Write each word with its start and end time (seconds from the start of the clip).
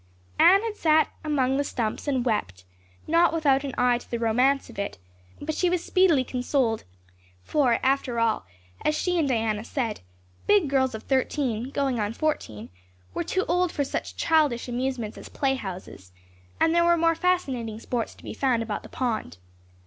Anne 0.39 0.63
had 0.63 0.75
sat 0.75 1.09
among 1.23 1.57
the 1.57 1.63
stumps 1.63 2.07
and 2.07 2.25
wept, 2.25 2.63
not 3.05 3.31
without 3.31 3.63
an 3.63 3.75
eye 3.77 3.99
to 3.99 4.09
the 4.09 4.17
romance 4.17 4.67
of 4.67 4.79
it; 4.79 4.97
but 5.39 5.53
she 5.53 5.69
was 5.69 5.83
speedily 5.85 6.23
consoled, 6.23 6.85
for, 7.43 7.77
after 7.83 8.19
all, 8.19 8.43
as 8.83 8.95
she 8.97 9.19
and 9.19 9.27
Diana 9.29 9.63
said, 9.63 9.99
big 10.47 10.67
girls 10.67 10.95
of 10.95 11.03
thirteen, 11.03 11.69
going 11.69 11.99
on 11.99 12.13
fourteen, 12.13 12.69
were 13.13 13.23
too 13.23 13.45
old 13.47 13.71
for 13.71 13.83
such 13.83 14.15
childish 14.17 14.67
amusements 14.67 15.19
as 15.19 15.29
playhouses, 15.29 16.11
and 16.59 16.73
there 16.73 16.83
were 16.83 16.97
more 16.97 17.13
fascinating 17.13 17.79
sports 17.79 18.15
to 18.15 18.23
be 18.23 18.33
found 18.33 18.63
about 18.63 18.81
the 18.81 18.89
pond. 18.89 19.37